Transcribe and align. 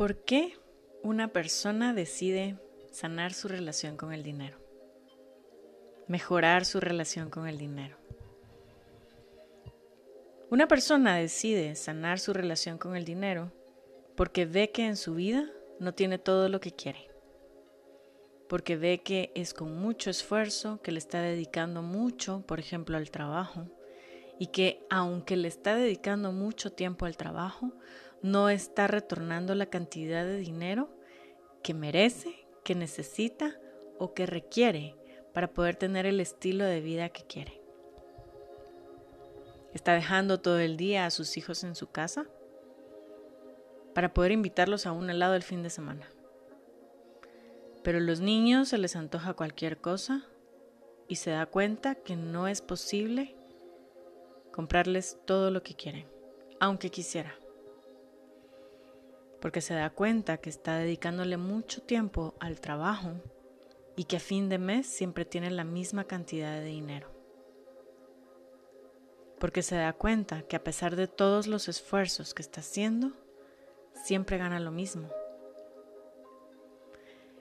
¿Por 0.00 0.24
qué 0.24 0.54
una 1.02 1.28
persona 1.28 1.92
decide 1.92 2.56
sanar 2.90 3.34
su 3.34 3.48
relación 3.48 3.98
con 3.98 4.14
el 4.14 4.22
dinero? 4.22 4.56
Mejorar 6.08 6.64
su 6.64 6.80
relación 6.80 7.28
con 7.28 7.46
el 7.46 7.58
dinero. 7.58 7.98
Una 10.48 10.66
persona 10.68 11.16
decide 11.16 11.74
sanar 11.74 12.18
su 12.18 12.32
relación 12.32 12.78
con 12.78 12.96
el 12.96 13.04
dinero 13.04 13.52
porque 14.16 14.46
ve 14.46 14.70
que 14.70 14.86
en 14.86 14.96
su 14.96 15.16
vida 15.16 15.50
no 15.80 15.92
tiene 15.92 16.16
todo 16.16 16.48
lo 16.48 16.60
que 16.60 16.72
quiere. 16.72 17.10
Porque 18.48 18.78
ve 18.78 19.02
que 19.02 19.30
es 19.34 19.52
con 19.52 19.76
mucho 19.76 20.08
esfuerzo, 20.08 20.80
que 20.80 20.92
le 20.92 20.98
está 20.98 21.20
dedicando 21.20 21.82
mucho, 21.82 22.42
por 22.46 22.58
ejemplo, 22.58 22.96
al 22.96 23.10
trabajo, 23.10 23.66
y 24.38 24.46
que 24.46 24.82
aunque 24.88 25.36
le 25.36 25.48
está 25.48 25.74
dedicando 25.74 26.32
mucho 26.32 26.72
tiempo 26.72 27.04
al 27.04 27.18
trabajo, 27.18 27.74
no 28.22 28.50
está 28.50 28.86
retornando 28.86 29.54
la 29.54 29.66
cantidad 29.66 30.24
de 30.24 30.36
dinero 30.36 30.88
que 31.62 31.74
merece, 31.74 32.46
que 32.64 32.74
necesita 32.74 33.58
o 33.98 34.14
que 34.14 34.26
requiere 34.26 34.96
para 35.32 35.52
poder 35.52 35.76
tener 35.76 36.06
el 36.06 36.20
estilo 36.20 36.64
de 36.64 36.80
vida 36.80 37.08
que 37.08 37.22
quiere. 37.22 37.60
Está 39.72 39.94
dejando 39.94 40.40
todo 40.40 40.58
el 40.58 40.76
día 40.76 41.06
a 41.06 41.10
sus 41.10 41.36
hijos 41.36 41.64
en 41.64 41.74
su 41.74 41.90
casa 41.90 42.26
para 43.94 44.12
poder 44.12 44.32
invitarlos 44.32 44.86
a 44.86 44.92
un 44.92 45.08
helado 45.10 45.34
el 45.34 45.42
fin 45.42 45.62
de 45.62 45.70
semana. 45.70 46.08
Pero 47.82 47.98
a 47.98 48.02
los 48.02 48.20
niños 48.20 48.68
se 48.68 48.78
les 48.78 48.96
antoja 48.96 49.34
cualquier 49.34 49.78
cosa 49.78 50.24
y 51.08 51.16
se 51.16 51.30
da 51.30 51.46
cuenta 51.46 51.94
que 51.94 52.16
no 52.16 52.48
es 52.48 52.60
posible 52.60 53.34
comprarles 54.52 55.18
todo 55.24 55.50
lo 55.50 55.62
que 55.62 55.74
quieren, 55.74 56.06
aunque 56.58 56.90
quisiera 56.90 57.39
porque 59.40 59.60
se 59.60 59.74
da 59.74 59.90
cuenta 59.90 60.36
que 60.38 60.50
está 60.50 60.76
dedicándole 60.76 61.36
mucho 61.36 61.82
tiempo 61.82 62.34
al 62.40 62.60
trabajo 62.60 63.12
y 63.96 64.04
que 64.04 64.16
a 64.16 64.20
fin 64.20 64.48
de 64.48 64.58
mes 64.58 64.86
siempre 64.86 65.24
tiene 65.24 65.50
la 65.50 65.64
misma 65.64 66.04
cantidad 66.04 66.52
de 66.58 66.66
dinero. 66.66 67.08
Porque 69.38 69.62
se 69.62 69.76
da 69.76 69.92
cuenta 69.94 70.42
que 70.42 70.56
a 70.56 70.64
pesar 70.64 70.96
de 70.96 71.06
todos 71.06 71.46
los 71.46 71.68
esfuerzos 71.68 72.34
que 72.34 72.42
está 72.42 72.60
haciendo, 72.60 73.12
siempre 73.94 74.36
gana 74.36 74.60
lo 74.60 74.70
mismo. 74.70 75.08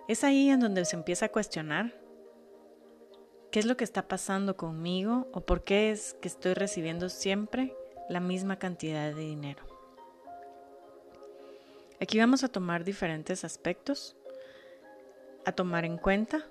Es 0.07 0.23
ahí 0.23 0.49
en 0.49 0.61
donde 0.61 0.85
se 0.85 0.95
empieza 0.95 1.25
a 1.25 1.31
cuestionar 1.31 1.93
qué 3.51 3.59
es 3.59 3.65
lo 3.65 3.77
que 3.77 3.83
está 3.83 4.07
pasando 4.07 4.55
conmigo 4.55 5.27
o 5.33 5.41
por 5.41 5.63
qué 5.63 5.91
es 5.91 6.15
que 6.15 6.27
estoy 6.27 6.53
recibiendo 6.53 7.09
siempre 7.09 7.75
la 8.09 8.19
misma 8.19 8.57
cantidad 8.57 9.13
de 9.13 9.21
dinero. 9.21 9.68
Aquí 12.01 12.17
vamos 12.17 12.43
a 12.43 12.47
tomar 12.47 12.85
diferentes 12.85 13.43
aspectos 13.43 14.15
a 15.45 15.51
tomar 15.51 15.83
en 15.83 15.97
cuenta 15.97 16.45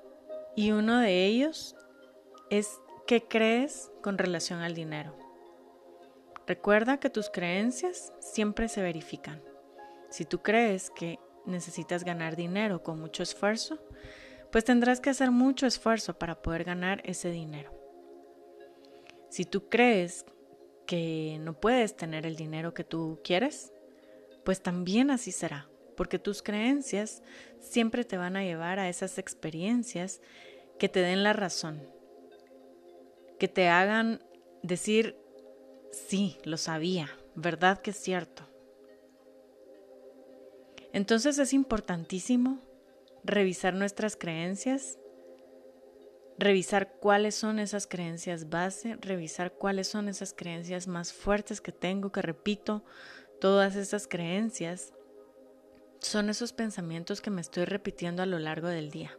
y 0.55 0.73
uno 0.73 0.99
de 0.99 1.25
ellos 1.25 1.75
es 2.51 2.81
qué 3.07 3.23
crees 3.23 3.91
con 4.03 4.19
relación 4.19 4.61
al 4.61 4.75
dinero. 4.75 5.17
Recuerda 6.47 7.01
que 7.01 7.11
tus 7.11 7.31
creencias 7.31 8.13
siempre 8.21 8.69
se 8.69 8.83
verifican. 8.83 9.43
Si 10.11 10.25
tú 10.25 10.43
crees 10.43 10.91
que 10.91 11.19
necesitas 11.47 12.05
ganar 12.05 12.37
dinero 12.37 12.83
con 12.83 13.01
mucho 13.01 13.23
esfuerzo, 13.23 13.79
pues 14.53 14.65
tendrás 14.65 15.01
que 15.01 15.11
hacer 15.11 15.31
mucho 15.31 15.67
esfuerzo 15.67 16.19
para 16.19 16.43
poder 16.43 16.65
ganar 16.65 17.01
ese 17.05 17.31
dinero. 17.31 17.73
Si 19.31 19.45
tú 19.45 19.69
crees 19.69 20.27
que 20.87 21.39
no 21.41 21.55
puedes 21.55 21.97
tener 21.97 22.27
el 22.27 22.37
dinero 22.37 22.73
que 22.73 22.85
tú 22.85 23.21
quieres, 23.23 23.73
pues 24.49 24.63
también 24.63 25.11
así 25.11 25.31
será, 25.31 25.69
porque 25.95 26.19
tus 26.19 26.43
creencias 26.43 27.23
siempre 27.61 28.03
te 28.03 28.17
van 28.17 28.35
a 28.35 28.45
llevar 28.45 28.79
a 28.79 28.89
esas 28.89 29.19
experiencias 29.19 30.23
que 30.79 30.89
te 30.89 31.01
den 31.01 31.23
la 31.23 31.35
razón, 31.35 31.87
que 33.39 33.47
te 33.47 33.69
hagan 33.69 34.25
decir, 34.63 35.19
sí, 35.93 36.39
lo 36.45 36.57
sabía, 36.57 37.11
verdad 37.35 37.83
que 37.83 37.91
es 37.91 37.99
cierto. 37.99 38.49
Entonces 40.95 41.39
es 41.39 41.53
importantísimo 41.53 42.59
revisar 43.25 43.75
nuestras 43.75 44.17
creencias, 44.17 44.99
revisar 46.39 46.95
cuáles 47.01 47.35
son 47.35 47.59
esas 47.59 47.87
creencias 47.87 48.49
base, 48.49 48.97
revisar 49.03 49.53
cuáles 49.53 49.89
son 49.89 50.09
esas 50.09 50.33
creencias 50.33 50.89
más 50.89 51.13
fuertes 51.13 51.61
que 51.61 51.73
tengo, 51.73 52.13
que 52.13 52.23
repito 52.23 52.83
Todas 53.41 53.77
esas 53.77 54.09
creencias 54.09 54.93
son 56.01 56.29
esos 56.29 56.53
pensamientos 56.53 57.21
que 57.21 57.31
me 57.31 57.41
estoy 57.41 57.67
repitiendo 57.67 58.23
a 58.23 58.27
lo 58.27 58.41
largo 58.41 58.67
del 58.67 58.91
día. 58.91 59.17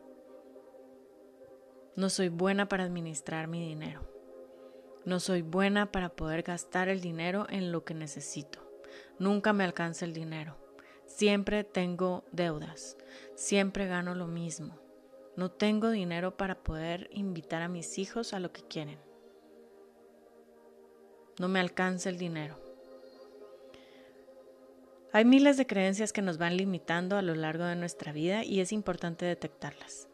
No 1.95 2.09
soy 2.09 2.27
buena 2.27 2.67
para 2.67 2.83
administrar 2.83 3.47
mi 3.47 3.65
dinero. 3.65 4.01
No 5.05 5.21
soy 5.21 5.41
buena 5.41 5.91
para 5.93 6.09
poder 6.09 6.43
gastar 6.43 6.89
el 6.89 6.99
dinero 6.99 7.47
en 7.49 7.71
lo 7.71 7.85
que 7.85 7.93
necesito. 7.93 8.59
Nunca 9.19 9.53
me 9.53 9.63
alcanza 9.63 10.03
el 10.03 10.13
dinero. 10.13 10.57
Siempre 11.05 11.63
tengo 11.63 12.25
deudas. 12.33 12.97
Siempre 13.35 13.87
gano 13.87 14.15
lo 14.15 14.27
mismo. 14.27 14.77
No 15.37 15.49
tengo 15.49 15.91
dinero 15.91 16.35
para 16.35 16.61
poder 16.61 17.09
invitar 17.13 17.61
a 17.61 17.69
mis 17.69 17.97
hijos 17.97 18.33
a 18.33 18.41
lo 18.41 18.51
que 18.51 18.63
quieren. 18.63 18.99
No 21.39 21.47
me 21.47 21.61
alcanza 21.61 22.09
el 22.09 22.17
dinero. 22.17 22.68
Hay 25.11 25.25
miles 25.25 25.57
de 25.57 25.65
creencias 25.65 26.13
que 26.13 26.21
nos 26.21 26.37
van 26.37 26.55
limitando 26.55 27.17
a 27.17 27.23
lo 27.23 27.33
largo 27.33 27.63
de 27.63 27.75
nuestra 27.75 28.11
vida 28.11 28.43
y 28.43 28.59
es 28.59 28.71
importante 28.71 29.25
detectarlas. 29.25 30.07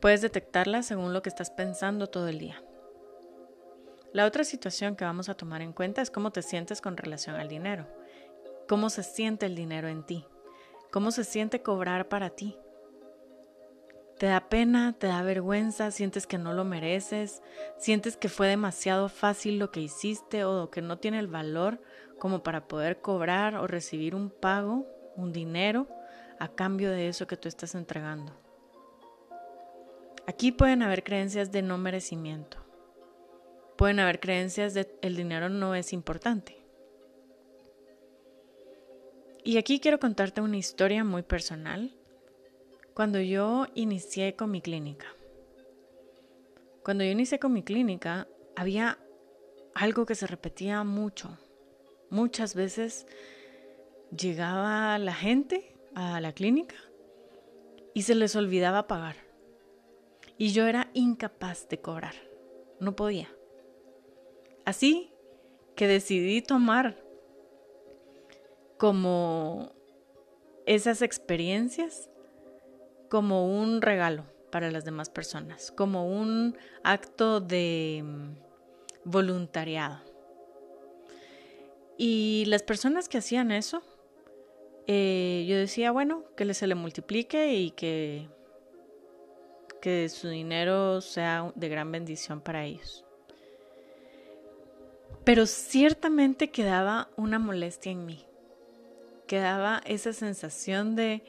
Puedes 0.00 0.22
detectarlas 0.22 0.86
según 0.86 1.12
lo 1.12 1.20
que 1.22 1.28
estás 1.28 1.50
pensando 1.50 2.06
todo 2.06 2.28
el 2.28 2.38
día. 2.38 2.62
La 4.12 4.24
otra 4.24 4.44
situación 4.44 4.96
que 4.96 5.04
vamos 5.04 5.28
a 5.28 5.34
tomar 5.34 5.60
en 5.60 5.72
cuenta 5.72 6.00
es 6.00 6.10
cómo 6.10 6.30
te 6.30 6.40
sientes 6.40 6.80
con 6.80 6.96
relación 6.96 7.36
al 7.36 7.48
dinero. 7.48 7.86
Cómo 8.66 8.88
se 8.88 9.02
siente 9.02 9.44
el 9.44 9.54
dinero 9.54 9.88
en 9.88 10.04
ti. 10.04 10.24
Cómo 10.90 11.10
se 11.10 11.24
siente 11.24 11.62
cobrar 11.62 12.08
para 12.08 12.30
ti. 12.30 12.56
Te 14.18 14.26
da 14.26 14.48
pena, 14.48 14.94
te 14.96 15.08
da 15.08 15.22
vergüenza, 15.22 15.90
sientes 15.90 16.26
que 16.26 16.38
no 16.38 16.52
lo 16.52 16.64
mereces, 16.64 17.42
sientes 17.78 18.16
que 18.16 18.28
fue 18.28 18.46
demasiado 18.46 19.08
fácil 19.08 19.58
lo 19.58 19.72
que 19.72 19.80
hiciste 19.80 20.44
o 20.44 20.70
que 20.70 20.82
no 20.82 20.98
tiene 20.98 21.18
el 21.18 21.26
valor 21.26 21.80
como 22.18 22.42
para 22.42 22.68
poder 22.68 23.00
cobrar 23.00 23.56
o 23.56 23.66
recibir 23.66 24.14
un 24.14 24.30
pago, 24.30 24.86
un 25.16 25.32
dinero, 25.32 25.88
a 26.38 26.48
cambio 26.48 26.90
de 26.90 27.08
eso 27.08 27.26
que 27.26 27.36
tú 27.36 27.48
estás 27.48 27.74
entregando. 27.74 28.32
Aquí 30.26 30.52
pueden 30.52 30.82
haber 30.82 31.02
creencias 31.02 31.50
de 31.50 31.62
no 31.62 31.76
merecimiento. 31.76 32.58
Pueden 33.76 33.98
haber 33.98 34.20
creencias 34.20 34.74
de 34.74 34.88
el 35.02 35.16
dinero 35.16 35.48
no 35.48 35.74
es 35.74 35.92
importante. 35.92 36.56
Y 39.42 39.58
aquí 39.58 39.80
quiero 39.80 39.98
contarte 39.98 40.40
una 40.40 40.56
historia 40.56 41.04
muy 41.04 41.22
personal 41.22 41.92
cuando 42.94 43.20
yo 43.20 43.66
inicié 43.74 44.36
con 44.36 44.52
mi 44.52 44.60
clínica. 44.60 45.06
Cuando 46.84 47.02
yo 47.02 47.10
inicié 47.10 47.40
con 47.40 47.52
mi 47.52 47.64
clínica, 47.64 48.28
había 48.54 48.98
algo 49.74 50.06
que 50.06 50.14
se 50.14 50.28
repetía 50.28 50.84
mucho. 50.84 51.36
Muchas 52.08 52.54
veces 52.54 53.06
llegaba 54.16 54.96
la 54.98 55.12
gente 55.12 55.76
a 55.96 56.20
la 56.20 56.32
clínica 56.32 56.76
y 57.94 58.02
se 58.02 58.14
les 58.14 58.36
olvidaba 58.36 58.86
pagar. 58.86 59.16
Y 60.38 60.52
yo 60.52 60.66
era 60.66 60.90
incapaz 60.94 61.68
de 61.68 61.80
cobrar. 61.80 62.14
No 62.78 62.94
podía. 62.94 63.28
Así 64.64 65.10
que 65.74 65.88
decidí 65.88 66.42
tomar 66.42 67.02
como 68.78 69.72
esas 70.66 71.02
experiencias 71.02 72.10
como 73.14 73.46
un 73.46 73.80
regalo 73.80 74.24
para 74.50 74.72
las 74.72 74.84
demás 74.84 75.08
personas, 75.08 75.70
como 75.70 76.04
un 76.04 76.58
acto 76.82 77.40
de 77.40 78.02
mm, 78.04 78.30
voluntariado. 79.04 80.00
Y 81.96 82.42
las 82.48 82.64
personas 82.64 83.08
que 83.08 83.18
hacían 83.18 83.52
eso, 83.52 83.84
eh, 84.88 85.46
yo 85.48 85.56
decía, 85.56 85.92
bueno, 85.92 86.24
que 86.36 86.52
se 86.54 86.66
le 86.66 86.74
multiplique 86.74 87.54
y 87.54 87.70
que, 87.70 88.26
que 89.80 90.08
su 90.08 90.26
dinero 90.26 91.00
sea 91.00 91.52
de 91.54 91.68
gran 91.68 91.92
bendición 91.92 92.40
para 92.40 92.64
ellos. 92.64 93.04
Pero 95.22 95.46
ciertamente 95.46 96.50
quedaba 96.50 97.10
una 97.16 97.38
molestia 97.38 97.92
en 97.92 98.06
mí. 98.06 98.24
Quedaba 99.28 99.82
esa 99.86 100.12
sensación 100.12 100.96
de 100.96 101.22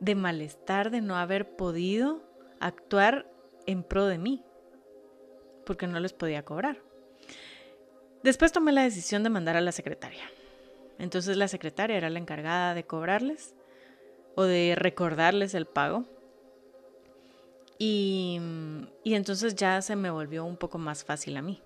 de 0.00 0.14
malestar 0.14 0.90
de 0.90 1.00
no 1.00 1.16
haber 1.16 1.56
podido 1.56 2.22
actuar 2.60 3.30
en 3.66 3.82
pro 3.82 4.06
de 4.06 4.18
mí, 4.18 4.44
porque 5.64 5.86
no 5.86 6.00
les 6.00 6.12
podía 6.12 6.44
cobrar. 6.44 6.78
Después 8.22 8.52
tomé 8.52 8.72
la 8.72 8.82
decisión 8.82 9.22
de 9.22 9.30
mandar 9.30 9.56
a 9.56 9.60
la 9.60 9.72
secretaria. 9.72 10.24
Entonces 10.98 11.36
la 11.36 11.48
secretaria 11.48 11.96
era 11.96 12.10
la 12.10 12.18
encargada 12.18 12.74
de 12.74 12.84
cobrarles 12.84 13.54
o 14.34 14.44
de 14.44 14.74
recordarles 14.76 15.54
el 15.54 15.66
pago. 15.66 16.04
Y, 17.78 18.40
y 19.04 19.14
entonces 19.14 19.54
ya 19.54 19.82
se 19.82 19.96
me 19.96 20.10
volvió 20.10 20.44
un 20.44 20.56
poco 20.56 20.78
más 20.78 21.04
fácil 21.04 21.36
a 21.36 21.42
mí. 21.42 21.62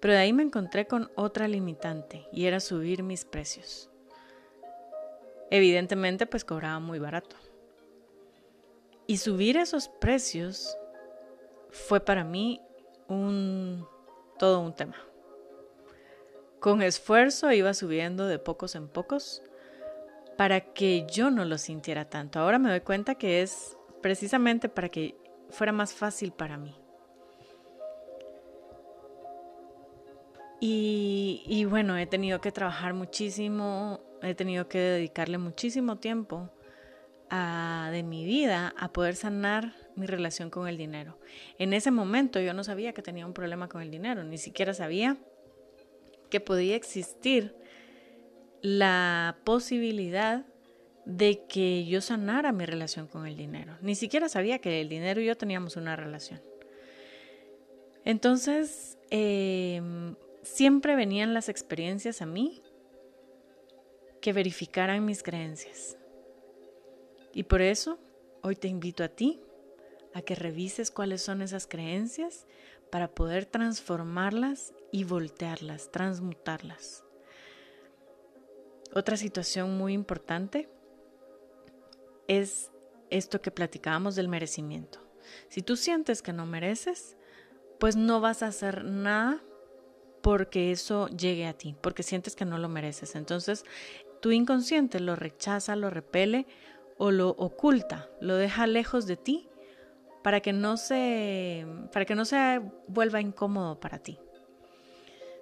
Pero 0.00 0.14
de 0.14 0.20
ahí 0.20 0.32
me 0.32 0.42
encontré 0.42 0.86
con 0.86 1.10
otra 1.14 1.48
limitante 1.48 2.26
y 2.32 2.46
era 2.46 2.60
subir 2.60 3.02
mis 3.02 3.24
precios. 3.24 3.88
Evidentemente 5.50 6.26
pues 6.26 6.44
cobraba 6.44 6.78
muy 6.80 6.98
barato. 6.98 7.36
Y 9.08 9.16
subir 9.16 9.56
esos 9.56 9.88
precios 9.88 10.76
fue 11.70 11.98
para 11.98 12.24
mí 12.24 12.60
un 13.08 13.86
todo 14.38 14.60
un 14.60 14.74
tema. 14.76 14.96
Con 16.60 16.82
esfuerzo 16.82 17.50
iba 17.50 17.72
subiendo 17.72 18.26
de 18.26 18.38
pocos 18.38 18.74
en 18.74 18.86
pocos 18.86 19.42
para 20.36 20.60
que 20.60 21.06
yo 21.10 21.30
no 21.30 21.46
lo 21.46 21.56
sintiera 21.56 22.10
tanto. 22.10 22.38
Ahora 22.38 22.58
me 22.58 22.68
doy 22.68 22.82
cuenta 22.82 23.14
que 23.14 23.40
es 23.40 23.78
precisamente 24.02 24.68
para 24.68 24.90
que 24.90 25.16
fuera 25.48 25.72
más 25.72 25.94
fácil 25.94 26.30
para 26.30 26.58
mí. 26.58 26.76
Y, 30.60 31.44
y, 31.46 31.64
bueno, 31.64 31.96
he 31.96 32.06
tenido 32.06 32.42
que 32.42 32.52
trabajar 32.52 32.92
muchísimo, 32.92 34.00
he 34.20 34.34
tenido 34.34 34.68
que 34.68 34.78
dedicarle 34.78 35.38
muchísimo 35.38 35.96
tiempo 35.96 36.50
de 37.30 38.02
mi 38.02 38.24
vida 38.24 38.74
a 38.78 38.92
poder 38.92 39.14
sanar 39.14 39.74
mi 39.96 40.06
relación 40.06 40.50
con 40.50 40.66
el 40.68 40.78
dinero. 40.78 41.18
En 41.58 41.72
ese 41.72 41.90
momento 41.90 42.40
yo 42.40 42.54
no 42.54 42.64
sabía 42.64 42.92
que 42.92 43.02
tenía 43.02 43.26
un 43.26 43.34
problema 43.34 43.68
con 43.68 43.82
el 43.82 43.90
dinero, 43.90 44.24
ni 44.24 44.38
siquiera 44.38 44.72
sabía 44.72 45.16
que 46.30 46.40
podía 46.40 46.76
existir 46.76 47.54
la 48.60 49.36
posibilidad 49.44 50.44
de 51.04 51.44
que 51.48 51.86
yo 51.86 52.00
sanara 52.00 52.52
mi 52.52 52.66
relación 52.66 53.06
con 53.06 53.26
el 53.26 53.36
dinero. 53.36 53.76
Ni 53.80 53.94
siquiera 53.94 54.28
sabía 54.28 54.58
que 54.58 54.80
el 54.80 54.88
dinero 54.88 55.20
y 55.20 55.26
yo 55.26 55.36
teníamos 55.36 55.76
una 55.76 55.96
relación. 55.96 56.40
Entonces, 58.04 58.98
em, 59.10 60.16
siempre 60.42 60.96
venían 60.96 61.34
las 61.34 61.48
experiencias 61.48 62.20
a 62.20 62.26
mí 62.26 62.62
que 64.20 64.32
verificaran 64.32 65.04
mis 65.04 65.22
creencias. 65.22 65.96
Y 67.38 67.44
por 67.44 67.62
eso 67.62 68.00
hoy 68.42 68.56
te 68.56 68.66
invito 68.66 69.04
a 69.04 69.08
ti 69.10 69.40
a 70.12 70.22
que 70.22 70.34
revises 70.34 70.90
cuáles 70.90 71.22
son 71.22 71.40
esas 71.40 71.68
creencias 71.68 72.48
para 72.90 73.14
poder 73.14 73.46
transformarlas 73.46 74.74
y 74.90 75.04
voltearlas, 75.04 75.92
transmutarlas. 75.92 77.04
Otra 78.92 79.16
situación 79.16 79.78
muy 79.78 79.92
importante 79.92 80.68
es 82.26 82.72
esto 83.08 83.40
que 83.40 83.52
platicábamos 83.52 84.16
del 84.16 84.26
merecimiento. 84.26 84.98
Si 85.48 85.62
tú 85.62 85.76
sientes 85.76 86.22
que 86.22 86.32
no 86.32 86.44
mereces, 86.44 87.16
pues 87.78 87.94
no 87.94 88.20
vas 88.20 88.42
a 88.42 88.48
hacer 88.48 88.84
nada 88.84 89.44
porque 90.22 90.72
eso 90.72 91.06
llegue 91.06 91.46
a 91.46 91.52
ti, 91.52 91.76
porque 91.80 92.02
sientes 92.02 92.34
que 92.34 92.44
no 92.44 92.58
lo 92.58 92.68
mereces. 92.68 93.14
Entonces, 93.14 93.64
tu 94.20 94.32
inconsciente 94.32 94.98
lo 94.98 95.14
rechaza, 95.14 95.76
lo 95.76 95.88
repele 95.88 96.48
o 96.98 97.10
lo 97.10 97.30
oculta, 97.30 98.08
lo 98.20 98.36
deja 98.36 98.66
lejos 98.66 99.06
de 99.06 99.16
ti 99.16 99.48
para 100.22 100.40
que 100.40 100.52
no 100.52 100.76
se 100.76 101.66
para 101.92 102.04
que 102.04 102.14
no 102.14 102.24
se 102.24 102.60
vuelva 102.88 103.20
incómodo 103.20 103.80
para 103.80 103.98
ti. 103.98 104.18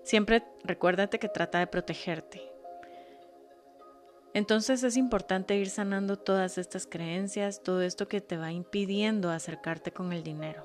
Siempre 0.03 0.44
recuérdate 0.62 1.19
que 1.19 1.29
trata 1.29 1.58
de 1.58 1.67
protegerte. 1.67 2.43
Entonces 4.35 4.82
es 4.82 4.99
importante 4.99 5.56
ir 5.56 5.70
sanando 5.70 6.19
todas 6.19 6.58
estas 6.58 6.87
creencias, 6.87 7.62
todo 7.62 7.81
esto 7.81 8.06
que 8.06 8.20
te 8.20 8.37
va 8.37 8.53
impidiendo 8.53 9.31
acercarte 9.31 9.93
con 9.93 10.12
el 10.12 10.23
dinero. 10.23 10.64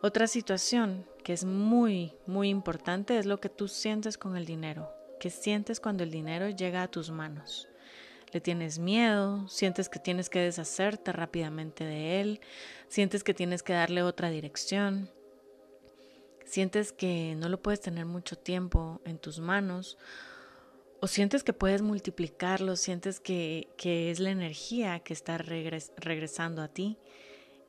Otra 0.00 0.28
situación 0.28 1.04
que 1.24 1.32
es 1.32 1.44
muy, 1.44 2.14
muy 2.26 2.48
importante 2.48 3.18
es 3.18 3.26
lo 3.26 3.40
que 3.40 3.48
tú 3.48 3.66
sientes 3.66 4.16
con 4.16 4.36
el 4.36 4.46
dinero, 4.46 4.92
que 5.18 5.28
sientes 5.28 5.80
cuando 5.80 6.04
el 6.04 6.12
dinero 6.12 6.48
llega 6.48 6.84
a 6.84 6.88
tus 6.88 7.10
manos. 7.10 7.68
Le 8.32 8.40
tienes 8.40 8.78
miedo, 8.78 9.48
sientes 9.48 9.88
que 9.88 9.98
tienes 9.98 10.28
que 10.28 10.40
deshacerte 10.40 11.12
rápidamente 11.12 11.84
de 11.84 12.20
él, 12.20 12.40
sientes 12.88 13.24
que 13.24 13.34
tienes 13.34 13.62
que 13.62 13.72
darle 13.72 14.02
otra 14.02 14.30
dirección, 14.30 15.10
sientes 16.44 16.92
que 16.92 17.34
no 17.36 17.48
lo 17.48 17.62
puedes 17.62 17.80
tener 17.80 18.06
mucho 18.06 18.36
tiempo 18.36 19.00
en 19.04 19.18
tus 19.18 19.38
manos 19.38 19.98
o 21.00 21.06
sientes 21.06 21.44
que 21.44 21.52
puedes 21.52 21.82
multiplicarlo, 21.82 22.76
sientes 22.76 23.20
que, 23.20 23.68
que 23.76 24.10
es 24.10 24.18
la 24.18 24.30
energía 24.30 25.00
que 25.00 25.12
está 25.12 25.38
regresando 25.38 26.62
a 26.62 26.68
ti 26.68 26.98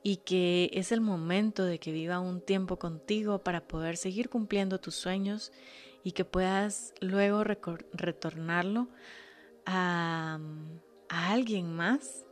y 0.02 0.16
que 0.16 0.70
es 0.72 0.92
el 0.92 1.00
momento 1.00 1.64
de 1.64 1.78
que 1.78 1.92
viva 1.92 2.20
un 2.20 2.40
tiempo 2.40 2.78
contigo 2.78 3.38
para 3.38 3.66
poder 3.66 3.96
seguir 3.96 4.28
cumpliendo 4.28 4.80
tus 4.80 4.94
sueños 4.94 5.52
y 6.02 6.12
que 6.12 6.24
puedas 6.24 6.94
luego 7.00 7.44
retornarlo 7.44 8.88
a, 9.70 10.38
alguien 11.08 11.74
más 11.74 12.24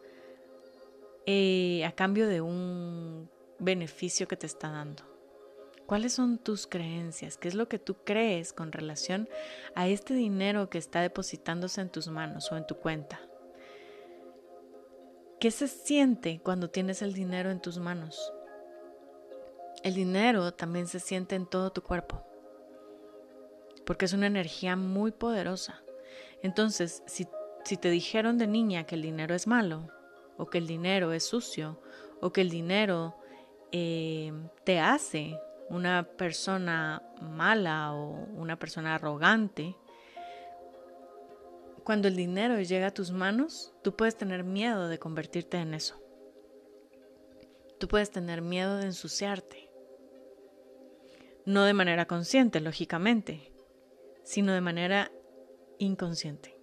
eh, 1.27 1.85
a 1.85 1.93
cambio 1.93 2.27
de 2.27 2.41
un 2.41 3.31
beneficio 3.59 4.29
que 4.29 4.37
te 4.37 4.47
está 4.47 4.71
dando. 4.71 5.05
¿Cuáles 5.87 6.13
son 6.13 6.39
tus 6.39 6.67
creencias? 6.67 7.39
¿Qué 7.39 7.49
es 7.49 7.55
lo 7.55 7.69
que 7.69 7.79
tú 7.79 7.97
crees 8.05 8.53
con 8.53 8.73
relación 8.73 9.29
a 9.75 9.89
este 9.89 10.13
dinero 10.13 10.69
que 10.69 10.77
está 10.77 11.01
depositándose 11.01 11.81
en 11.81 11.91
tus 11.91 12.09
manos 12.09 12.53
o 12.53 12.57
en 12.57 12.67
tu 12.67 12.77
cuenta? 12.77 13.21
¿Qué 15.41 15.51
se 15.51 15.67
siente 15.67 16.41
cuando 16.43 16.69
tienes 16.69 17.01
el 17.01 17.15
dinero 17.15 17.51
en 17.51 17.63
tus 17.63 17.79
manos? 17.79 18.33
El 19.83 19.95
dinero 19.95 20.53
también 20.53 20.89
se 20.89 21.01
siente 21.01 21.37
en 21.37 21.47
todo 21.47 21.71
tu 21.71 21.83
cuerpo, 21.83 22.23
porque 23.87 24.05
es 24.05 24.13
una 24.13 24.27
energía 24.27 24.77
muy 24.77 25.13
poderosa. 25.13 25.81
Entonces, 26.43 27.03
si, 27.07 27.27
te 27.77 27.91
dijeron 27.91 28.39
de 28.39 28.47
niña 28.47 28.85
que 28.85 28.95
el 28.95 29.03
dinero 29.03 29.35
es 29.35 29.47
malo, 29.47 29.89
o 30.37 30.47
que 30.47 30.59
el 30.59 30.67
dinero 30.67 31.13
es 31.13 31.25
sucio, 31.25 31.81
o 32.21 32.33
que 32.33 32.41
el 32.41 32.51
dinero 32.51 33.17
eh, 33.73 34.33
te 34.65 34.81
hace 34.81 35.39
una 35.69 36.05
persona 36.05 37.03
mala 37.21 37.93
o 37.93 38.27
una 38.35 38.59
persona 38.59 38.95
arrogante, 38.95 39.77
cuando 41.85 42.09
el 42.09 42.17
dinero 42.17 42.61
llega 42.61 42.89
a 42.89 42.95
tus 42.95 43.13
manos, 43.13 43.73
tú 43.83 43.97
puedes 43.97 44.15
tener 44.15 44.45
miedo 44.45 44.89
de 44.89 44.99
convertirte 44.99 45.57
en 45.57 45.73
eso. 45.73 45.99
Tú 47.79 47.89
puedes 47.89 48.11
tener 48.11 48.43
miedo 48.43 48.77
de 48.77 48.85
ensuciarte. 48.85 49.71
No 51.47 51.65
de 51.65 51.73
manera 51.73 52.07
consciente, 52.07 52.61
lógicamente, 52.61 53.53
sino 54.23 54.53
de 54.53 54.61
manera 54.61 55.11
inconsciente. 55.79 56.59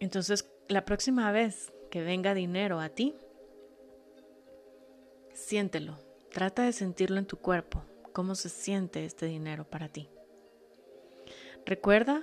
Entonces, 0.00 0.48
la 0.68 0.84
próxima 0.84 1.32
vez 1.32 1.72
que 1.90 2.02
venga 2.02 2.34
dinero 2.34 2.80
a 2.80 2.88
ti, 2.88 3.14
siéntelo. 5.32 5.98
Trata 6.30 6.64
de 6.64 6.72
sentirlo 6.72 7.18
en 7.18 7.26
tu 7.26 7.38
cuerpo, 7.38 7.82
cómo 8.12 8.34
se 8.34 8.48
siente 8.48 9.04
este 9.04 9.26
dinero 9.26 9.64
para 9.64 9.88
ti. 9.88 10.08
Recuerda 11.64 12.22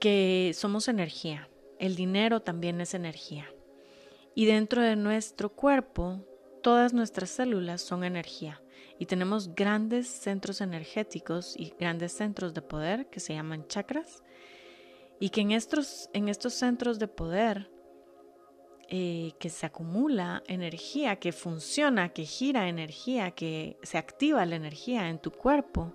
que 0.00 0.52
somos 0.54 0.88
energía. 0.88 1.48
El 1.78 1.96
dinero 1.96 2.40
también 2.42 2.80
es 2.80 2.94
energía. 2.94 3.46
Y 4.34 4.46
dentro 4.46 4.82
de 4.82 4.96
nuestro 4.96 5.50
cuerpo, 5.50 6.20
todas 6.62 6.92
nuestras 6.92 7.30
células 7.30 7.82
son 7.82 8.04
energía. 8.04 8.60
Y 8.98 9.06
tenemos 9.06 9.54
grandes 9.54 10.06
centros 10.08 10.60
energéticos 10.60 11.54
y 11.56 11.74
grandes 11.78 12.12
centros 12.12 12.54
de 12.54 12.62
poder 12.62 13.06
que 13.06 13.20
se 13.20 13.34
llaman 13.34 13.66
chakras. 13.66 14.22
Y 15.20 15.30
que 15.30 15.40
en 15.40 15.52
estos, 15.52 16.08
en 16.12 16.28
estos 16.28 16.54
centros 16.54 16.98
de 16.98 17.08
poder 17.08 17.70
eh, 18.88 19.32
que 19.38 19.48
se 19.48 19.66
acumula 19.66 20.42
energía, 20.46 21.16
que 21.16 21.32
funciona, 21.32 22.10
que 22.10 22.24
gira 22.24 22.68
energía, 22.68 23.30
que 23.30 23.78
se 23.82 23.98
activa 23.98 24.44
la 24.46 24.56
energía 24.56 25.08
en 25.08 25.18
tu 25.18 25.30
cuerpo, 25.30 25.94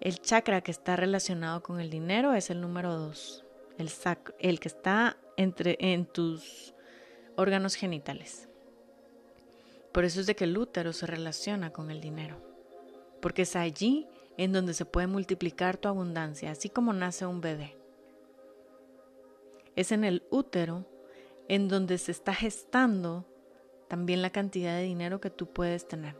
el 0.00 0.20
chakra 0.20 0.60
que 0.60 0.70
está 0.70 0.96
relacionado 0.96 1.62
con 1.62 1.80
el 1.80 1.88
dinero 1.88 2.34
es 2.34 2.50
el 2.50 2.60
número 2.60 2.96
2, 2.96 3.44
el, 3.78 3.90
el 4.40 4.60
que 4.60 4.68
está 4.68 5.16
entre, 5.36 5.76
en 5.80 6.06
tus 6.06 6.74
órganos 7.36 7.74
genitales. 7.74 8.51
Por 9.92 10.04
eso 10.04 10.20
es 10.20 10.26
de 10.26 10.34
que 10.34 10.44
el 10.44 10.56
útero 10.56 10.92
se 10.92 11.06
relaciona 11.06 11.72
con 11.72 11.90
el 11.90 12.00
dinero, 12.00 12.36
porque 13.20 13.42
es 13.42 13.56
allí 13.56 14.08
en 14.38 14.52
donde 14.52 14.74
se 14.74 14.86
puede 14.86 15.06
multiplicar 15.06 15.76
tu 15.76 15.88
abundancia, 15.88 16.50
así 16.50 16.68
como 16.68 16.92
nace 16.92 17.26
un 17.26 17.40
bebé. 17.40 17.76
Es 19.76 19.92
en 19.92 20.04
el 20.04 20.22
útero 20.30 20.86
en 21.48 21.68
donde 21.68 21.98
se 21.98 22.12
está 22.12 22.34
gestando 22.34 23.26
también 23.88 24.22
la 24.22 24.30
cantidad 24.30 24.76
de 24.76 24.84
dinero 24.84 25.20
que 25.20 25.30
tú 25.30 25.46
puedes 25.46 25.86
tener. 25.86 26.16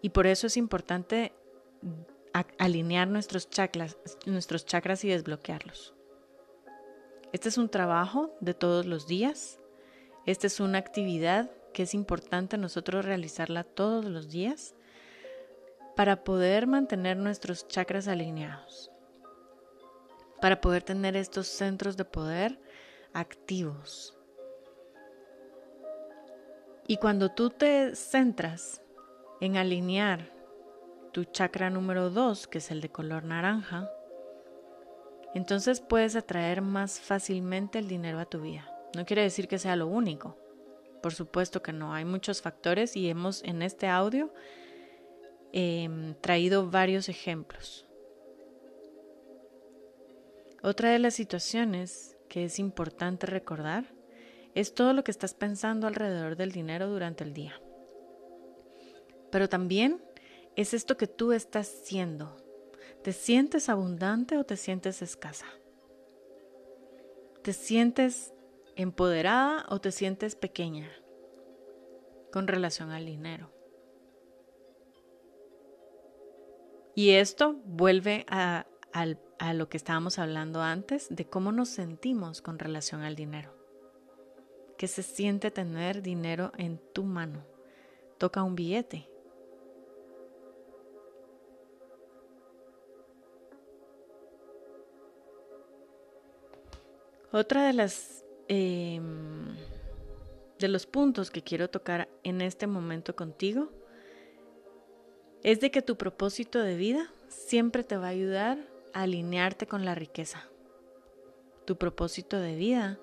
Y 0.00 0.10
por 0.10 0.28
eso 0.28 0.46
es 0.46 0.56
importante 0.56 1.32
alinear 2.58 3.08
nuestros 3.08 3.50
chakras, 3.50 3.98
nuestros 4.26 4.64
chakras 4.64 5.04
y 5.04 5.08
desbloquearlos. 5.08 5.94
Este 7.32 7.48
es 7.48 7.58
un 7.58 7.68
trabajo 7.68 8.32
de 8.40 8.54
todos 8.54 8.86
los 8.86 9.06
días. 9.06 9.58
Esta 10.24 10.46
es 10.46 10.60
una 10.60 10.78
actividad 10.78 11.50
que 11.78 11.84
es 11.84 11.94
importante 11.94 12.58
nosotros 12.58 13.04
realizarla 13.04 13.62
todos 13.62 14.04
los 14.04 14.28
días 14.28 14.74
para 15.94 16.24
poder 16.24 16.66
mantener 16.66 17.16
nuestros 17.16 17.68
chakras 17.68 18.08
alineados, 18.08 18.90
para 20.40 20.60
poder 20.60 20.82
tener 20.82 21.16
estos 21.16 21.46
centros 21.46 21.96
de 21.96 22.04
poder 22.04 22.60
activos. 23.12 24.18
Y 26.88 26.96
cuando 26.96 27.28
tú 27.28 27.50
te 27.50 27.94
centras 27.94 28.82
en 29.40 29.56
alinear 29.56 30.32
tu 31.12 31.26
chakra 31.26 31.70
número 31.70 32.10
2, 32.10 32.48
que 32.48 32.58
es 32.58 32.72
el 32.72 32.80
de 32.80 32.88
color 32.88 33.22
naranja, 33.22 33.88
entonces 35.32 35.80
puedes 35.80 36.16
atraer 36.16 36.60
más 36.60 36.98
fácilmente 36.98 37.78
el 37.78 37.86
dinero 37.86 38.18
a 38.18 38.24
tu 38.24 38.40
vida. 38.40 38.68
No 38.96 39.04
quiere 39.04 39.22
decir 39.22 39.46
que 39.46 39.60
sea 39.60 39.76
lo 39.76 39.86
único. 39.86 40.36
Por 41.02 41.14
supuesto 41.14 41.62
que 41.62 41.72
no. 41.72 41.94
Hay 41.94 42.04
muchos 42.04 42.42
factores 42.42 42.96
y 42.96 43.08
hemos 43.08 43.42
en 43.44 43.62
este 43.62 43.86
audio 43.88 44.32
em, 45.52 46.14
traído 46.20 46.70
varios 46.70 47.08
ejemplos. 47.08 47.86
Otra 50.62 50.90
de 50.90 50.98
las 50.98 51.14
situaciones 51.14 52.16
que 52.28 52.44
es 52.44 52.58
importante 52.58 53.26
recordar 53.26 53.84
es 54.54 54.74
todo 54.74 54.92
lo 54.92 55.04
que 55.04 55.12
estás 55.12 55.34
pensando 55.34 55.86
alrededor 55.86 56.36
del 56.36 56.50
dinero 56.50 56.88
durante 56.88 57.22
el 57.22 57.32
día. 57.32 57.60
Pero 59.30 59.48
también 59.48 60.02
es 60.56 60.74
esto 60.74 60.96
que 60.96 61.06
tú 61.06 61.32
estás 61.32 61.68
siendo. 61.68 62.36
¿Te 63.04 63.12
sientes 63.12 63.68
abundante 63.68 64.36
o 64.36 64.44
te 64.44 64.56
sientes 64.56 65.02
escasa? 65.02 65.46
¿Te 67.42 67.52
sientes 67.52 68.32
empoderada 68.78 69.66
o 69.68 69.78
te 69.80 69.92
sientes 69.92 70.36
pequeña 70.36 70.90
con 72.32 72.48
relación 72.48 72.90
al 72.90 73.04
dinero? 73.04 73.52
Y 76.94 77.10
esto 77.10 77.54
vuelve 77.64 78.24
a, 78.30 78.66
a 78.92 79.54
lo 79.54 79.68
que 79.68 79.76
estábamos 79.76 80.18
hablando 80.18 80.62
antes 80.62 81.08
de 81.10 81.26
cómo 81.26 81.52
nos 81.52 81.68
sentimos 81.68 82.40
con 82.40 82.58
relación 82.58 83.02
al 83.02 83.14
dinero. 83.14 83.54
¿Qué 84.78 84.88
se 84.88 85.02
siente 85.02 85.50
tener 85.50 86.00
dinero 86.00 86.52
en 86.56 86.80
tu 86.92 87.04
mano? 87.04 87.44
Toca 88.16 88.42
un 88.42 88.54
billete 88.54 89.08
Otra 97.30 97.66
de 97.66 97.74
las 97.74 98.17
em, 98.48 99.54
de 100.58 100.68
los 100.68 100.86
puntos 100.86 101.30
que 101.30 101.42
quiero 101.42 101.70
tocar 101.70 102.08
en 102.24 102.40
este 102.40 102.66
momento 102.66 103.14
contigo 103.14 103.70
es 105.42 105.60
de 105.60 105.70
que 105.70 105.82
tu 105.82 105.96
propósito 105.96 106.60
de 106.60 106.76
vida 106.76 107.12
siempre 107.28 107.84
te 107.84 107.96
va 107.96 108.06
a 108.06 108.10
ayudar 108.10 108.58
a 108.92 109.02
alinearte 109.02 109.66
con 109.66 109.84
la 109.84 109.94
riqueza. 109.94 110.42
Tu 111.64 111.76
propósito 111.76 112.38
de 112.38 112.56
vida 112.56 112.98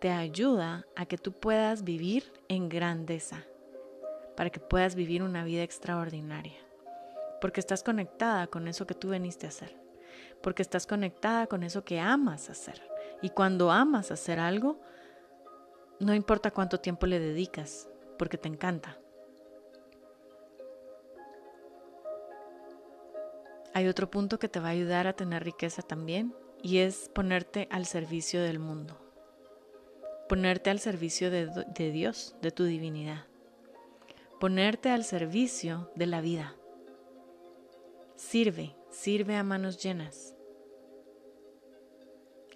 te 0.00 0.10
ayuda 0.10 0.86
a 0.96 1.06
que 1.06 1.18
tú 1.18 1.32
puedas 1.32 1.82
vivir 1.84 2.32
en 2.48 2.68
grandeza, 2.68 3.44
para 4.36 4.50
que 4.50 4.60
puedas 4.60 4.94
vivir 4.94 5.22
una 5.22 5.44
vida 5.44 5.62
extraordinaria, 5.62 6.58
porque 7.40 7.60
estás 7.60 7.82
conectada 7.82 8.46
con 8.46 8.68
eso 8.68 8.86
que 8.86 8.94
tú 8.94 9.08
veniste 9.08 9.46
a 9.46 9.48
hacer, 9.48 9.76
porque 10.42 10.62
estás 10.62 10.86
conectada 10.86 11.46
con 11.46 11.62
eso 11.62 11.84
que 11.84 11.98
amas 11.98 12.50
hacer. 12.50 12.87
Y 13.22 13.30
cuando 13.30 13.70
amas 13.70 14.10
hacer 14.10 14.38
algo, 14.38 14.80
no 16.00 16.14
importa 16.14 16.50
cuánto 16.50 16.80
tiempo 16.80 17.06
le 17.06 17.18
dedicas, 17.18 17.88
porque 18.18 18.38
te 18.38 18.48
encanta. 18.48 18.98
Hay 23.74 23.86
otro 23.86 24.10
punto 24.10 24.38
que 24.38 24.48
te 24.48 24.60
va 24.60 24.68
a 24.68 24.72
ayudar 24.72 25.06
a 25.06 25.12
tener 25.12 25.44
riqueza 25.44 25.82
también 25.82 26.34
y 26.62 26.78
es 26.78 27.10
ponerte 27.14 27.68
al 27.70 27.86
servicio 27.86 28.42
del 28.42 28.58
mundo. 28.58 28.98
Ponerte 30.28 30.70
al 30.70 30.78
servicio 30.78 31.30
de, 31.30 31.46
de 31.46 31.90
Dios, 31.90 32.36
de 32.42 32.50
tu 32.50 32.64
divinidad. 32.64 33.24
Ponerte 34.40 34.90
al 34.90 35.04
servicio 35.04 35.90
de 35.94 36.06
la 36.06 36.20
vida. 36.20 36.54
Sirve, 38.16 38.76
sirve 38.90 39.36
a 39.36 39.42
manos 39.42 39.82
llenas. 39.82 40.34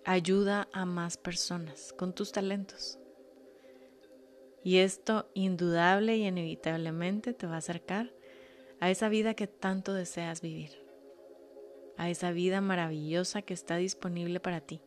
Ayuda 0.04 0.68
a 0.72 0.84
más 0.84 1.16
personas 1.16 1.92
con 1.92 2.12
tus 2.12 2.32
talentos. 2.32 2.98
Y 4.64 4.78
esto 4.78 5.30
indudable 5.32 6.16
y 6.16 6.26
inevitablemente 6.26 7.32
te 7.34 7.46
va 7.46 7.54
a 7.54 7.58
acercar 7.58 8.12
a 8.80 8.90
esa 8.90 9.08
vida 9.08 9.34
que 9.34 9.46
tanto 9.46 9.94
deseas 9.94 10.40
vivir, 10.40 10.70
a 11.96 12.10
esa 12.10 12.32
vida 12.32 12.60
maravillosa 12.60 13.42
que 13.42 13.54
está 13.54 13.76
disponible 13.76 14.40
para 14.40 14.60
ti, 14.60 14.82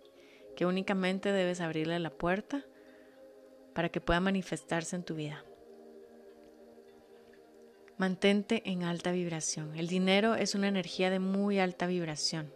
que 0.57 0.65
únicamente 0.65 1.31
debes 1.31 1.61
abrirle 1.61 1.97
la 1.99 2.09
puerta 2.09 2.65
para 3.73 3.87
que 3.87 4.01
pueda 4.01 4.19
manifestarse 4.19 4.97
en 4.97 5.03
tu 5.03 5.15
vida. 5.15 5.45
Mantente 7.97 8.63
en 8.65 8.83
alta 8.83 9.13
vibración. 9.13 9.77
El 9.77 9.87
dinero 9.87 10.35
es 10.35 10.55
una 10.55 10.67
energía 10.67 11.09
de 11.09 11.19
muy 11.19 11.59
alta 11.59 11.87
vibración 11.87 12.51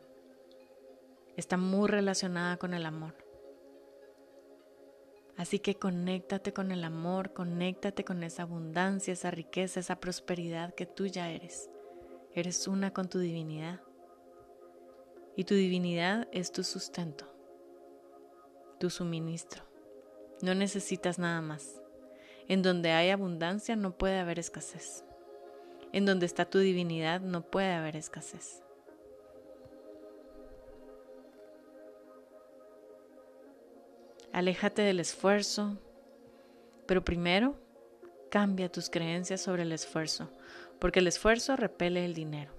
está 1.39 1.57
muy 1.57 1.87
relacionada 1.87 2.57
con 2.57 2.73
el 2.73 2.85
amor. 2.85 3.15
Así 5.37 5.59
que 5.59 5.75
conéctate 5.75 6.51
con 6.51 6.71
el 6.71 6.83
amor, 6.83 7.31
conéctate 7.31 8.03
con 8.03 8.23
esa 8.23 8.43
abundancia, 8.43 9.13
esa 9.13 9.31
riqueza, 9.31 9.79
esa 9.79 9.99
prosperidad 9.99 10.75
que 10.75 10.85
tú 10.85 11.05
ya 11.05 11.31
eres. 11.31 11.69
Eres 12.33 12.67
una 12.67 12.91
con 12.91 13.07
tu 13.07 13.19
divinidad. 13.19 13.81
Y 15.37 15.45
tu 15.45 15.55
divinidad 15.55 16.27
es 16.33 16.51
tu 16.51 16.65
sustento, 16.65 17.33
tu 18.79 18.89
suministro. 18.89 19.63
No 20.41 20.53
necesitas 20.55 21.19
nada 21.19 21.41
más. 21.41 21.81
En 22.49 22.61
donde 22.61 22.91
hay 22.91 23.09
abundancia 23.09 23.77
no 23.77 23.97
puede 23.97 24.19
haber 24.19 24.39
escasez. 24.39 25.05
En 25.93 26.05
donde 26.05 26.25
está 26.25 26.49
tu 26.49 26.59
divinidad 26.59 27.21
no 27.21 27.49
puede 27.49 27.71
haber 27.71 27.95
escasez. 27.95 28.61
Aléjate 34.31 34.83
del 34.83 34.99
esfuerzo, 34.99 35.77
pero 36.85 37.03
primero 37.03 37.55
cambia 38.29 38.71
tus 38.71 38.89
creencias 38.89 39.41
sobre 39.41 39.63
el 39.63 39.71
esfuerzo, 39.71 40.29
porque 40.79 40.99
el 40.99 41.07
esfuerzo 41.07 41.55
repele 41.55 42.05
el 42.05 42.13
dinero. 42.13 42.53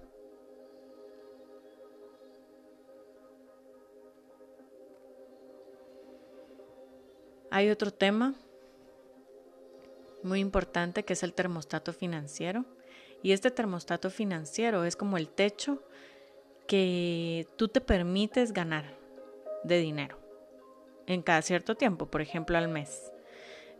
Hay 7.49 7.69
otro 7.69 7.91
tema 7.91 8.35
muy 10.23 10.39
importante 10.39 11.03
que 11.03 11.13
es 11.13 11.23
el 11.23 11.33
termostato 11.33 11.93
financiero. 11.93 12.65
Y 13.23 13.33
este 13.33 13.51
termostato 13.51 14.09
financiero 14.09 14.83
es 14.83 14.95
como 14.95 15.17
el 15.17 15.29
techo 15.29 15.83
que 16.67 17.45
tú 17.57 17.67
te 17.67 17.81
permites 17.81 18.53
ganar 18.53 18.97
de 19.63 19.77
dinero 19.77 20.20
en 21.11 21.21
cada 21.21 21.41
cierto 21.41 21.75
tiempo, 21.75 22.07
por 22.07 22.21
ejemplo 22.21 22.57
al 22.57 22.67
mes. 22.67 23.11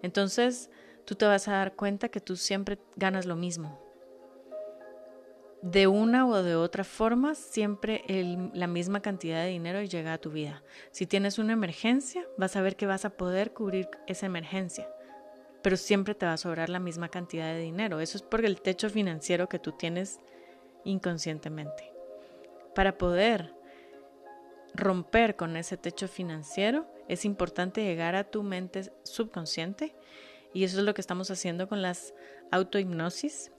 Entonces, 0.02 0.70
tú 1.06 1.16
te 1.16 1.26
vas 1.26 1.48
a 1.48 1.54
dar 1.54 1.76
cuenta 1.76 2.10
que 2.10 2.20
tú 2.20 2.36
siempre 2.36 2.78
ganas 2.96 3.26
lo 3.26 3.36
mismo. 3.36 3.80
De 5.62 5.86
una 5.86 6.28
o 6.28 6.42
de 6.42 6.56
otra 6.56 6.84
forma, 6.84 7.36
siempre 7.36 8.04
la 8.54 8.66
misma 8.66 9.02
cantidad 9.02 9.44
de 9.44 9.50
dinero 9.50 9.84
llega 9.84 10.14
a 10.14 10.18
tu 10.18 10.32
vida. 10.32 10.64
Si 10.90 11.06
tienes 11.06 11.38
una 11.38 11.54
emergencia, 11.54 12.26
vas 12.36 12.56
a 12.56 12.62
ver 12.62 12.76
que 12.76 12.88
vas 12.88 13.06
a 13.06 13.12
poder 13.12 13.54
cubrir 13.54 13.88
esa 14.08 14.26
emergencia, 14.26 14.90
pero 15.62 15.78
siempre 15.78 16.16
te 16.16 16.26
va 16.26 16.34
a 16.34 16.38
sobrar 16.38 16.70
la 16.70 16.80
misma 16.80 17.10
cantidad 17.10 17.54
de 17.54 17.60
dinero. 17.60 18.00
Eso 18.00 18.18
es 18.18 18.24
por 18.24 18.44
el 18.44 18.60
techo 18.60 18.90
financiero 18.90 19.48
que 19.50 19.60
tú 19.60 19.74
tienes 19.74 20.20
inconscientemente. 20.84 21.94
Para 22.74 22.98
poder 22.98 23.54
romper 24.74 25.36
con 25.36 25.58
ese 25.58 25.78
techo 25.78 26.08
financiero, 26.08 26.88
es 27.08 27.26
importante 27.26 27.84
llegar 27.84 28.16
a 28.16 28.24
tu 28.24 28.44
mente 28.44 28.92
subconsciente 29.04 29.96
y 30.54 30.64
eso 30.64 30.80
es 30.80 30.86
lo 30.86 30.94
que 30.94 31.02
estamos 31.02 31.32
haciendo 31.32 31.68
con 31.68 31.82
las 31.82 32.14
autohipnosis, 32.52 33.52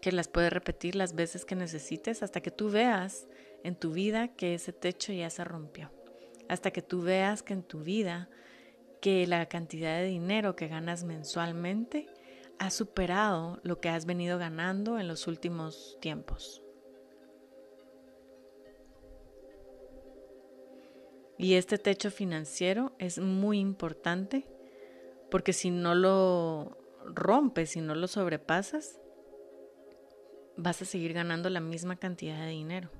que 0.00 0.12
las 0.12 0.28
puedes 0.28 0.52
repetir 0.52 0.96
las 0.96 1.14
veces 1.14 1.44
que 1.44 1.54
necesites 1.54 2.22
hasta 2.22 2.40
que 2.40 2.50
tú 2.50 2.70
veas 2.70 3.26
en 3.64 3.76
tu 3.76 3.92
vida 3.92 4.28
que 4.28 4.54
ese 4.54 4.72
techo 4.72 5.12
ya 5.12 5.28
se 5.28 5.44
rompió, 5.44 5.90
hasta 6.48 6.70
que 6.70 6.82
tú 6.82 7.02
veas 7.02 7.42
que 7.42 7.52
en 7.52 7.62
tu 7.62 7.80
vida 7.80 8.28
que 9.00 9.26
la 9.26 9.46
cantidad 9.46 9.98
de 9.98 10.06
dinero 10.06 10.56
que 10.56 10.68
ganas 10.68 11.04
mensualmente 11.04 12.08
ha 12.58 12.70
superado 12.70 13.58
lo 13.62 13.80
que 13.80 13.88
has 13.88 14.04
venido 14.04 14.38
ganando 14.38 14.98
en 14.98 15.08
los 15.08 15.26
últimos 15.26 15.96
tiempos. 16.00 16.62
Y 21.40 21.54
este 21.54 21.78
techo 21.78 22.10
financiero 22.10 22.92
es 22.98 23.18
muy 23.18 23.60
importante 23.60 24.46
porque 25.30 25.54
si 25.54 25.70
no 25.70 25.94
lo 25.94 26.76
rompes, 27.06 27.70
si 27.70 27.80
no 27.80 27.94
lo 27.94 28.08
sobrepasas, 28.08 29.00
vas 30.58 30.82
a 30.82 30.84
seguir 30.84 31.14
ganando 31.14 31.48
la 31.48 31.60
misma 31.60 31.96
cantidad 31.96 32.38
de 32.38 32.50
dinero. 32.50 32.90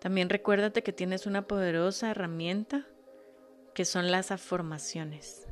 También 0.00 0.28
recuérdate 0.28 0.82
que 0.82 0.92
tienes 0.92 1.26
una 1.26 1.46
poderosa 1.46 2.10
herramienta 2.10 2.88
que 3.74 3.84
son 3.84 4.10
las 4.10 4.32
afirmaciones. 4.32 5.46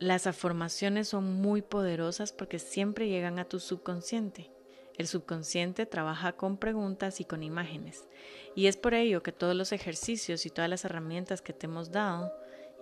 Las 0.00 0.26
afirmaciones 0.26 1.06
son 1.06 1.32
muy 1.32 1.62
poderosas 1.62 2.32
porque 2.32 2.58
siempre 2.58 3.08
llegan 3.08 3.38
a 3.38 3.44
tu 3.44 3.60
subconsciente. 3.60 4.55
El 4.98 5.06
subconsciente 5.06 5.84
trabaja 5.84 6.32
con 6.32 6.56
preguntas 6.56 7.20
y 7.20 7.24
con 7.24 7.42
imágenes. 7.42 8.06
Y 8.54 8.66
es 8.66 8.76
por 8.76 8.94
ello 8.94 9.22
que 9.22 9.32
todos 9.32 9.54
los 9.54 9.72
ejercicios 9.72 10.46
y 10.46 10.50
todas 10.50 10.70
las 10.70 10.84
herramientas 10.84 11.42
que 11.42 11.52
te 11.52 11.66
hemos 11.66 11.90
dado 11.90 12.32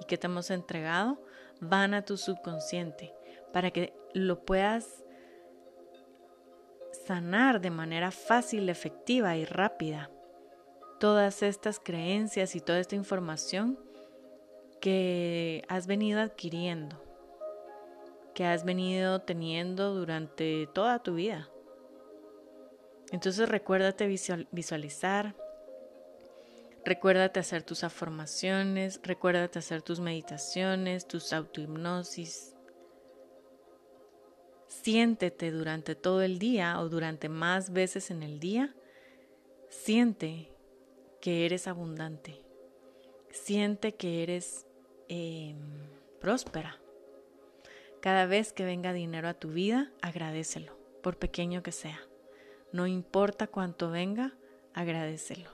y 0.01 0.05
que 0.05 0.19
te 0.19 0.27
hemos 0.27 0.51
entregado 0.51 1.21
van 1.61 1.95
a 1.95 2.05
tu 2.05 2.17
subconsciente 2.17 3.13
para 3.53 3.71
que 3.71 3.93
lo 4.13 4.45
puedas 4.45 5.05
sanar 7.07 7.61
de 7.61 7.71
manera 7.71 8.11
fácil, 8.11 8.69
efectiva 8.69 9.37
y 9.37 9.45
rápida 9.45 10.11
todas 10.99 11.43
estas 11.43 11.81
creencias 11.81 12.55
y 12.57 12.61
toda 12.61 12.79
esta 12.79 12.95
información 12.95 13.79
que 14.81 15.65
has 15.69 15.87
venido 15.87 16.21
adquiriendo, 16.21 17.03
que 18.35 18.45
has 18.45 18.65
venido 18.65 19.21
teniendo 19.21 19.95
durante 19.95 20.67
toda 20.73 21.03
tu 21.03 21.15
vida. 21.15 21.49
Entonces 23.15 23.49
recuérdate 23.49 24.09
visualizar, 24.51 25.37
recuérdate 26.85 27.39
hacer 27.39 27.63
tus 27.63 27.85
afirmaciones, 27.85 28.99
recuérdate 29.05 29.61
hacer 29.61 29.83
tus 29.83 30.01
meditaciones, 30.01 31.07
tus 31.07 31.33
autohipnosis. 31.33 32.57
Siéntete 34.67 35.53
durante 35.53 35.95
todo 35.95 36.23
el 36.23 36.41
día 36.41 36.81
o 36.81 36.89
durante 36.89 37.29
más 37.29 37.73
veces 37.73 38.11
en 38.11 38.25
el 38.25 38.41
día. 38.41 38.75
Siente 39.69 40.51
que 41.21 41.47
eres 41.47 41.69
abundante. 41.69 42.43
Siente 43.31 43.95
que 43.95 44.25
eres 44.25 44.67
em, 45.07 45.57
próspera. 46.21 46.81
Cada 48.01 48.27
vez 48.27 48.53
que 48.53 48.65
venga 48.65 48.93
dinero 48.93 49.29
a 49.29 49.35
tu 49.35 49.51
vida, 49.51 49.93
agradecelo, 50.03 50.77
por 51.01 51.17
pequeño 51.17 51.63
que 51.63 51.71
sea. 51.71 52.01
No 52.75 52.89
importa 52.89 53.47
cuánto 53.47 53.89
venga, 53.89 54.33
agradecelo. 54.73 55.49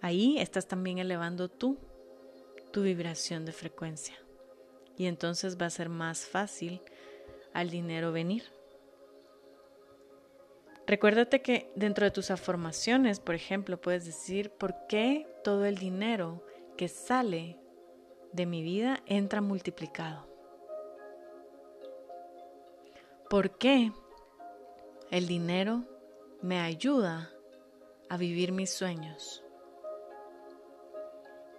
Ahí 0.00 0.38
estás 0.38 0.66
también 0.66 0.96
elevando 0.96 1.50
tú 1.50 1.76
tu 2.72 2.80
vibración 2.80 3.44
de 3.44 3.52
frecuencia. 3.52 4.14
Y 4.96 5.04
entonces 5.04 5.60
va 5.60 5.66
a 5.66 5.70
ser 5.70 5.90
más 5.90 6.24
fácil 6.24 6.80
al 7.52 7.68
dinero 7.68 8.10
venir. 8.10 8.44
Recuérdate 10.86 11.42
que 11.42 11.70
dentro 11.76 12.06
de 12.06 12.10
tus 12.10 12.30
afirmaciones, 12.30 13.20
por 13.20 13.34
ejemplo, 13.34 13.78
puedes 13.78 14.06
decir, 14.06 14.48
¿por 14.48 14.86
qué 14.86 15.28
todo 15.44 15.66
el 15.66 15.76
dinero 15.76 16.42
que 16.78 16.88
sale 16.88 17.58
de 18.32 18.46
mi 18.46 18.62
vida 18.62 19.02
entra 19.04 19.42
multiplicado? 19.42 20.26
¿Por 23.28 23.58
qué 23.58 23.92
el 25.14 25.28
dinero 25.28 25.84
me 26.42 26.58
ayuda 26.58 27.30
a 28.08 28.16
vivir 28.16 28.50
mis 28.50 28.70
sueños. 28.70 29.44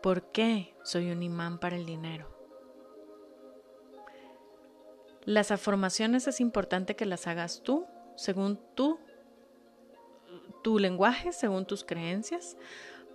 ¿Por 0.04 0.30
qué 0.34 0.76
soy 0.84 1.10
un 1.10 1.24
imán 1.24 1.58
para 1.58 1.78
el 1.78 1.86
dinero? 1.86 2.28
Las 5.24 5.52
afirmaciones 5.52 6.28
es 6.28 6.42
importante 6.42 6.98
que 6.98 7.06
las 7.06 7.28
hagas 7.28 7.64
tú, 7.64 7.86
según 8.18 8.60
tú, 8.76 9.00
tu 10.62 10.78
lenguaje, 10.78 11.32
según 11.32 11.66
tus 11.66 11.86
creencias, 11.86 12.58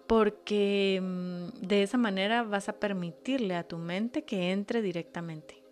porque 0.07 1.01
mm, 1.03 1.67
de 1.67 1.83
esa 1.83 1.99
manera 1.99 2.45
vas 2.45 2.71
a 2.71 2.81
permitirle 2.81 3.57
a 3.57 3.69
tu 3.69 3.77
mente 3.77 4.25
que 4.25 4.53
entre 4.53 4.81
directamente. 4.81 5.63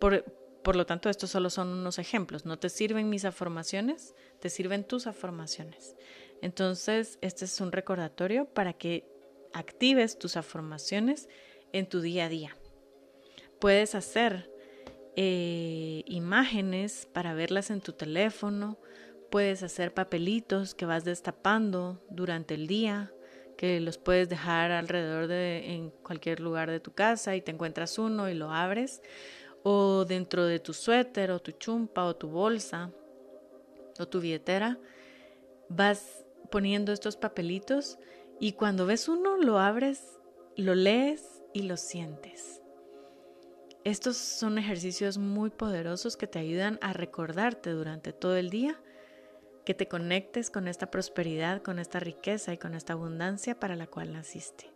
Por, 0.00 0.24
por 0.62 0.76
lo 0.76 0.86
tanto, 0.86 1.10
estos 1.10 1.30
solo 1.30 1.50
son 1.50 1.68
unos 1.68 1.98
ejemplos. 1.98 2.46
No 2.46 2.58
te 2.58 2.68
sirven 2.68 3.08
mis 3.08 3.24
afirmaciones, 3.24 4.14
te 4.40 4.48
sirven 4.48 4.84
tus 4.84 5.06
afirmaciones. 5.06 5.96
Entonces, 6.40 7.18
este 7.20 7.44
es 7.44 7.60
un 7.60 7.72
recordatorio 7.72 8.46
para 8.46 8.72
que 8.72 9.04
actives 9.52 10.18
tus 10.18 10.36
afirmaciones 10.36 11.28
en 11.72 11.88
tu 11.88 12.00
día 12.00 12.26
a 12.26 12.28
día. 12.28 12.56
Puedes 13.58 13.94
hacer 13.94 14.50
eh, 15.16 16.02
imágenes 16.06 17.08
para 17.12 17.34
verlas 17.34 17.70
en 17.70 17.80
tu 17.80 17.92
teléfono, 17.92 18.78
puedes 19.30 19.62
hacer 19.62 19.92
papelitos 19.94 20.74
que 20.74 20.86
vas 20.86 21.04
destapando 21.04 22.02
durante 22.10 22.54
el 22.54 22.66
día, 22.66 23.12
que 23.56 23.80
los 23.80 23.98
puedes 23.98 24.28
dejar 24.28 24.72
alrededor 24.72 25.26
de 25.26 25.74
en 25.74 25.90
cualquier 25.90 26.40
lugar 26.40 26.70
de 26.70 26.80
tu 26.80 26.92
casa 26.92 27.36
y 27.36 27.40
te 27.40 27.52
encuentras 27.52 27.98
uno 27.98 28.28
y 28.28 28.34
lo 28.34 28.50
abres 28.50 29.02
o 29.62 30.04
dentro 30.04 30.44
de 30.44 30.58
tu 30.58 30.72
suéter 30.72 31.30
o 31.30 31.40
tu 31.40 31.52
chumpa 31.52 32.04
o 32.04 32.16
tu 32.16 32.28
bolsa 32.28 32.90
o 33.98 34.06
tu 34.06 34.20
billetera, 34.20 34.78
vas 35.68 36.24
poniendo 36.50 36.92
estos 36.92 37.16
papelitos 37.16 37.98
y 38.40 38.52
cuando 38.52 38.86
ves 38.86 39.08
uno 39.08 39.36
lo 39.36 39.58
abres, 39.58 40.18
lo 40.56 40.74
lees 40.74 41.42
y 41.52 41.62
lo 41.62 41.76
sientes. 41.76 42.60
Estos 43.84 44.16
son 44.16 44.58
ejercicios 44.58 45.18
muy 45.18 45.50
poderosos 45.50 46.16
que 46.16 46.26
te 46.26 46.38
ayudan 46.38 46.78
a 46.82 46.92
recordarte 46.92 47.70
durante 47.70 48.12
todo 48.12 48.36
el 48.36 48.50
día 48.50 48.80
que 49.64 49.74
te 49.74 49.88
conectes 49.88 50.50
con 50.50 50.68
esta 50.68 50.90
prosperidad, 50.90 51.62
con 51.62 51.78
esta 51.78 52.00
riqueza 52.00 52.52
y 52.52 52.58
con 52.58 52.74
esta 52.74 52.94
abundancia 52.94 53.58
para 53.58 53.76
la 53.76 53.86
cual 53.86 54.12
naciste. 54.12 54.71